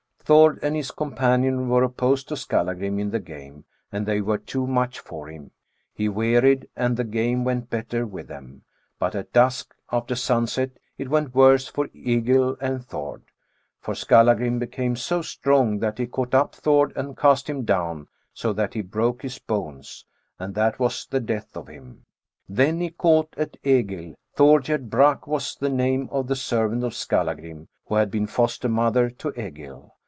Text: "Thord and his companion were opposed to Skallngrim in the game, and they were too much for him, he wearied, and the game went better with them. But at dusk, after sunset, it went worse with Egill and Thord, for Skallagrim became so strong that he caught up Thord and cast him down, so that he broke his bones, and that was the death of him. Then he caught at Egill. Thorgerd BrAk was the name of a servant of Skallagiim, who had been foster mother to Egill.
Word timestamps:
"Thord 0.31 0.59
and 0.63 0.77
his 0.77 0.91
companion 0.91 1.67
were 1.67 1.83
opposed 1.83 2.29
to 2.29 2.35
Skallngrim 2.37 2.99
in 3.01 3.11
the 3.11 3.19
game, 3.19 3.65
and 3.91 4.05
they 4.05 4.21
were 4.21 4.37
too 4.37 4.65
much 4.65 4.97
for 4.99 5.27
him, 5.27 5.51
he 5.93 6.07
wearied, 6.07 6.69
and 6.73 6.95
the 6.95 7.03
game 7.03 7.43
went 7.43 7.69
better 7.69 8.05
with 8.05 8.29
them. 8.29 8.63
But 8.97 9.13
at 9.13 9.33
dusk, 9.33 9.75
after 9.91 10.15
sunset, 10.15 10.69
it 10.97 11.09
went 11.09 11.35
worse 11.35 11.75
with 11.75 11.93
Egill 11.93 12.55
and 12.61 12.85
Thord, 12.85 13.23
for 13.81 13.93
Skallagrim 13.93 14.57
became 14.57 14.95
so 14.95 15.21
strong 15.21 15.79
that 15.79 15.97
he 15.97 16.07
caught 16.07 16.33
up 16.33 16.55
Thord 16.55 16.93
and 16.95 17.17
cast 17.17 17.49
him 17.49 17.65
down, 17.65 18.07
so 18.33 18.53
that 18.53 18.73
he 18.73 18.81
broke 18.81 19.23
his 19.23 19.37
bones, 19.37 20.05
and 20.39 20.55
that 20.55 20.79
was 20.79 21.05
the 21.07 21.19
death 21.19 21.57
of 21.57 21.67
him. 21.67 22.05
Then 22.47 22.79
he 22.79 22.91
caught 22.91 23.33
at 23.37 23.57
Egill. 23.65 24.15
Thorgerd 24.37 24.89
BrAk 24.89 25.27
was 25.27 25.57
the 25.57 25.67
name 25.67 26.07
of 26.09 26.31
a 26.31 26.37
servant 26.37 26.85
of 26.85 26.93
Skallagiim, 26.93 27.67
who 27.87 27.95
had 27.95 28.09
been 28.09 28.27
foster 28.27 28.69
mother 28.69 29.09
to 29.09 29.31
Egill. 29.33 29.91